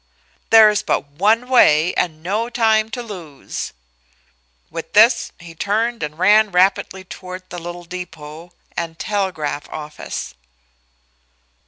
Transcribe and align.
"There 0.49 0.71
is 0.71 0.81
but 0.81 1.05
one 1.09 1.47
way, 1.47 1.93
and 1.93 2.23
no 2.23 2.49
time 2.49 2.89
to 2.89 3.03
lose." 3.03 3.71
With 4.71 4.93
this 4.93 5.31
he 5.39 5.53
turned 5.53 6.01
and 6.01 6.17
ran 6.17 6.49
rapidly 6.51 7.03
toward 7.03 7.47
the 7.51 7.59
little 7.59 7.83
depot 7.83 8.51
and 8.75 8.97
telegraph 8.97 9.69
office. 9.69 10.33